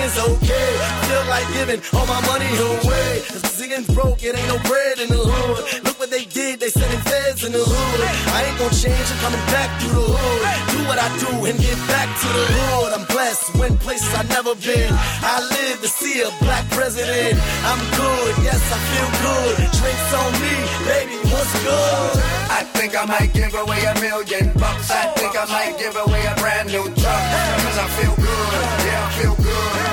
[0.07, 0.71] is okay.
[1.09, 3.23] Feel like giving all my money away.
[3.29, 3.51] Cause the
[3.95, 5.85] broke, it ain't no bread in the hood.
[5.85, 8.01] Look what they did, they sending feds in the hood.
[8.35, 10.41] I ain't gonna change, I'm coming back through the hood.
[10.75, 12.91] Do what I do and get back to the hood.
[12.97, 14.93] I'm blessed, went places I've never been.
[15.23, 17.39] I live to see a black president.
[17.65, 19.55] I'm good, yes, I feel good.
[19.81, 20.55] Drinks on me,
[20.89, 22.15] baby, what's good?
[22.51, 24.91] I think I might give away a million bucks.
[24.91, 27.25] I think I might give away a brand new truck.
[27.65, 28.61] Cause I feel good.
[28.89, 29.90] Yeah, I feel good.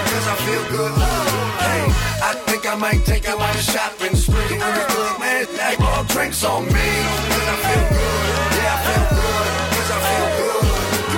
[0.48, 0.94] Feel good.
[0.96, 1.84] Oh, hey,
[2.24, 4.54] I think I might take a shopping spree.
[4.54, 6.72] In the club, man, like all drinks on me.
[6.72, 8.56] Cause I feel good.
[8.56, 9.48] Yeah, I feel good.
[9.76, 10.64] Cause I feel good.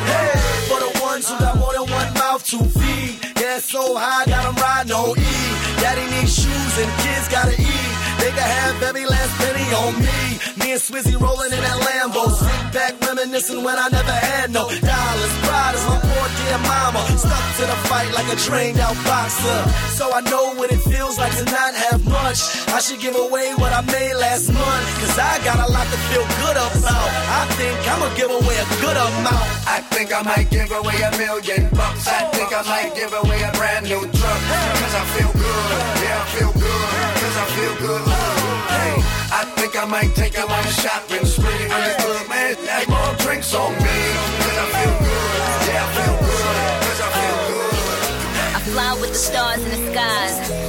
[0.09, 0.34] Hey,
[0.65, 3.36] for the ones who got more than one mouth to feed.
[3.36, 5.80] Gas so high, got them riding on E.
[5.80, 7.68] Daddy needs shoes and kids gotta eat.
[8.40, 10.20] Can have every last penny on me.
[10.64, 12.24] Me and Swizzy rolling in that Lambo.
[12.32, 15.34] Sit back reminiscing when I never had no dollars.
[15.44, 16.00] Pride is my
[16.56, 17.04] her mama.
[17.20, 19.60] Stuck to the fight like a trained out boxer.
[20.00, 22.40] So I know what it feels like to not have much.
[22.72, 24.88] I should give away what I made last month.
[25.04, 27.10] Cause I got a lot to feel good about.
[27.40, 29.48] I think I'ma give away a good amount.
[29.68, 32.08] I think I might give away a million bucks.
[32.08, 34.42] I think I might give away a brand new truck.
[34.80, 35.70] Cause I feel good.
[36.08, 37.18] Yeah, I feel good.
[37.40, 38.02] I feel good.
[38.76, 38.96] Hey,
[39.32, 41.46] I think I might take a my shopping spree.
[41.72, 44.00] When it's good, man, have more drinks on me.
[44.44, 45.40] Cause I feel good.
[45.70, 46.56] Yeah, I feel good.
[46.84, 47.76] Cause I feel good.
[48.56, 50.68] I fly with the stars in the skies.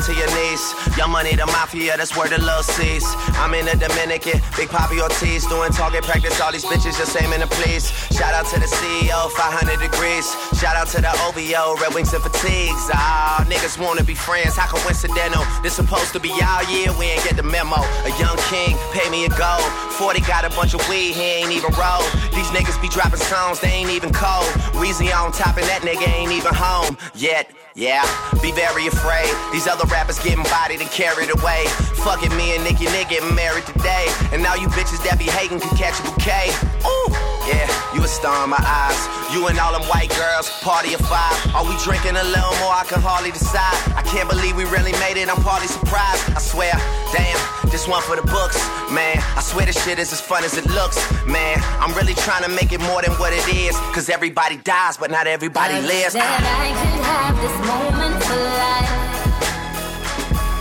[0.00, 0.74] down to your knees.
[0.96, 3.04] Young money, the mafia, that's where the love sees.
[3.36, 6.40] I'm in the Dominican, Big Papi Ortiz, doing target practice.
[6.40, 7.90] All these bitches just aiming to please.
[8.16, 10.26] Shout out to the CEO, 500 degrees.
[10.58, 12.88] Shout out to the OVO, Red Wings and Fatigues.
[12.92, 15.44] Ah, niggas wanna be friends, how coincidental?
[15.62, 17.80] This supposed to be our year, we ain't get the memo.
[18.04, 19.68] A young king, pay me a gold.
[19.98, 22.04] 40 got a bunch of weed, he ain't even roll.
[22.32, 24.48] These niggas be dropping songs, they ain't even cold.
[24.80, 27.50] Weezy on top, and that nigga ain't even home yet.
[27.74, 28.02] Yeah,
[28.42, 29.30] be very afraid.
[29.52, 31.64] These other rappers getting bodied and carried away.
[32.02, 34.06] Fuck it, me and Nicki Nick getting married today.
[34.32, 36.50] And now you bitches that be hating can catch a bouquet.
[36.84, 38.98] Ooh, yeah, you a star in my eyes.
[39.34, 41.34] You and all them white girls, party of five.
[41.54, 42.74] Are we drinking a little more?
[42.74, 43.74] I can hardly decide.
[43.94, 45.28] I can't believe we really made it.
[45.28, 46.22] I'm partly surprised.
[46.34, 46.72] I swear,
[47.12, 47.38] damn,
[47.70, 48.58] this one for the books,
[48.90, 49.18] man.
[49.36, 51.58] I swear this shit is as fun as it looks, man.
[51.82, 53.76] I'm really trying to make it more than what it is.
[53.94, 56.14] Cause everybody dies, but not everybody lives.
[56.14, 58.90] That I could have this moment for life.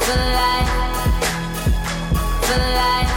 [0.06, 0.70] For life.
[2.48, 3.09] For life.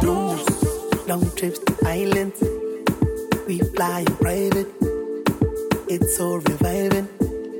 [0.00, 1.06] Deuce.
[1.06, 2.42] Long trips to islands.
[3.46, 4.68] We fly in private.
[5.88, 7.08] It's so reviving.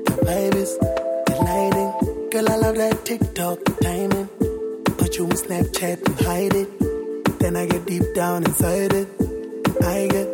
[0.05, 0.77] The vibe is
[1.25, 2.29] delighting.
[2.31, 4.27] Girl, I love that TikTok timing.
[4.97, 7.39] Put you on Snapchat and hide it.
[7.39, 9.07] Then I get deep down inside it.
[9.81, 10.27] I get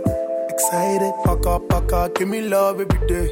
[0.49, 1.13] excited.
[1.23, 3.31] Fuck up, fuck up, give me love every day.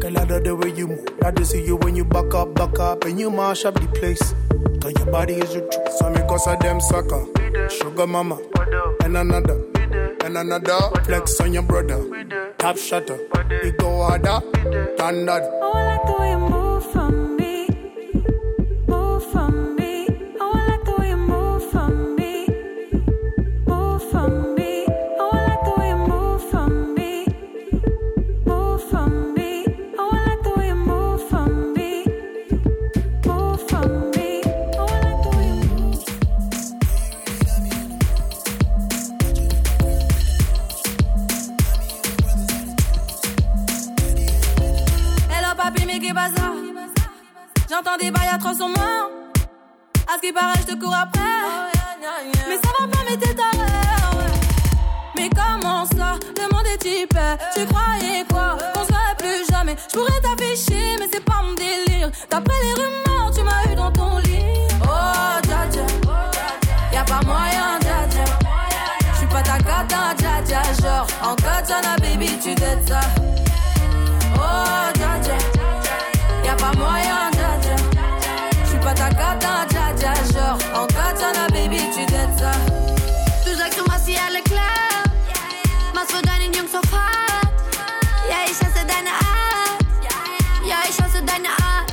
[0.00, 1.06] Girl, I love the way you move.
[1.22, 3.86] I just see you when you back up, back up, and you mash up the
[3.88, 4.34] place.
[4.80, 5.92] Cause your body is your truth.
[5.98, 7.26] So me cause of them sucker.
[7.68, 8.38] Sugar mama.
[9.04, 9.64] And another.
[10.24, 10.78] And another.
[11.04, 12.00] Flex on your brother.
[12.58, 13.18] top shutter.
[13.62, 14.40] We go harder
[15.30, 15.42] that.
[15.62, 16.39] Oh, I like
[47.70, 49.08] J'entends des bails à 300 moins.
[50.08, 51.20] À ce qui paraît, je te cours après.
[52.48, 53.58] Mais ça va pas, mais t'es taré.
[55.14, 56.18] Mais comment ça?
[56.72, 57.18] Est type.
[57.54, 58.58] Tu croyais quoi?
[58.74, 59.76] Qu'on serait plus jamais.
[59.88, 62.10] Je pourrais t'afficher, mais c'est pas mon délire.
[62.28, 64.44] D'après les rumeurs, tu m'as eu dans ton lit.
[64.82, 65.86] Oh, dja dja.
[66.92, 68.24] Y'a pas moyen, dja dja.
[69.14, 70.62] J'suis pas ta cata, dja dja.
[70.82, 73.00] Genre, en katana, baby, tu t'aides ça.
[74.36, 75.59] Oh, dja dja.
[76.60, 77.76] Pas moyen, dja dja.
[78.66, 80.12] J'suis pas ta cata, dja dja.
[80.32, 82.52] Genre, en katana, baby, tu t'aides ça.
[83.44, 85.04] Du sagst, du machst sie alle klar.
[85.94, 87.48] Machst für deinen Jungs auf hart.
[88.28, 89.80] Ja, ich hasse deine Art.
[90.62, 91.88] Ja, ich hasse deine Art.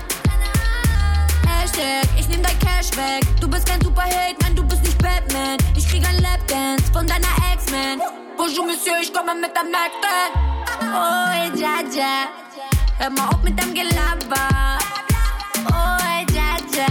[1.47, 3.23] Hashtag, ich nehm dein Cash weg.
[3.39, 5.57] Du bist kein Superheld, nein, du bist nicht Batman.
[5.77, 8.01] Ich krieg ein Lapdance von deiner Ex-Man.
[8.37, 10.31] Bonjour, Monsieur, ich komme mit dem MacBook.
[10.81, 12.27] Oh, ey, Jaja.
[12.99, 14.79] Hör mal auf mit dem Gelaber.
[15.69, 16.87] Oh, ey, Jaja.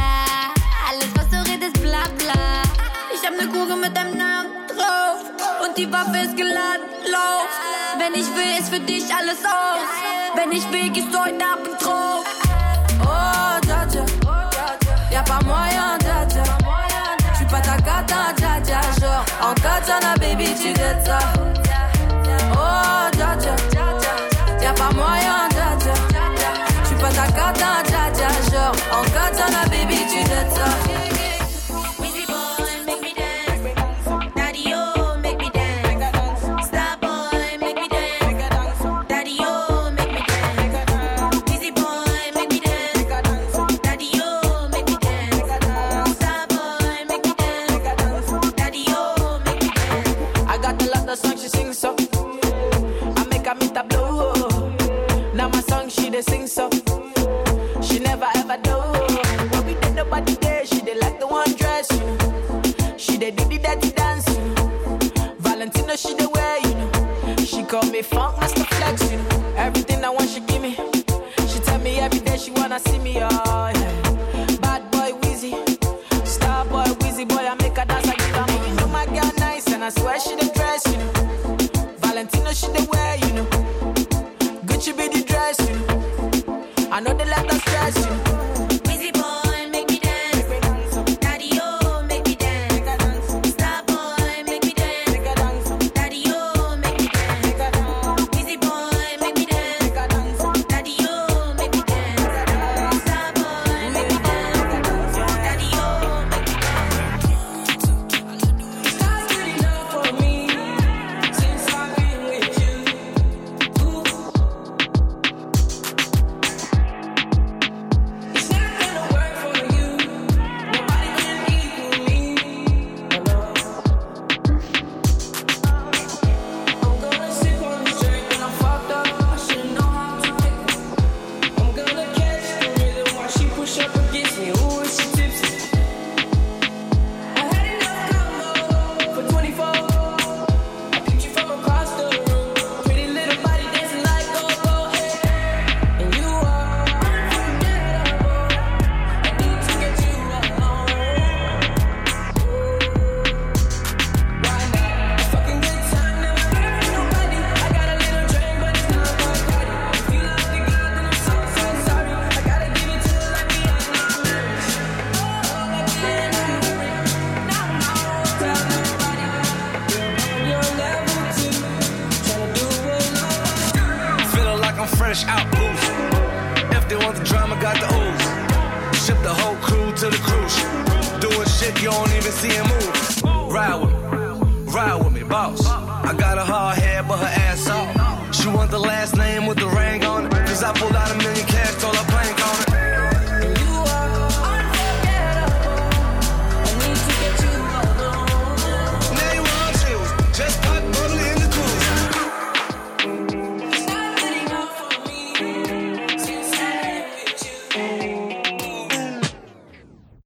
[0.89, 2.63] Alles, was du redest, bla bla.
[3.13, 5.19] Ich hab ne Kugel mit deinem Namen drauf.
[5.65, 7.51] Und die Waffe ist geladen, lauf.
[7.99, 9.91] Wenn ich will, ist für dich alles aus.
[10.37, 12.25] Wenn ich will, gehst du heute Abend drauf.
[13.03, 14.05] Oh, dja dja.
[15.11, 16.45] Y'a pas moyen, dja dja.
[17.35, 18.81] J'suis pas ta cata, dja dja.
[19.01, 21.19] Genre, en katana, baby, tu t'aides ça.
[22.53, 23.76] Oh, dja dja.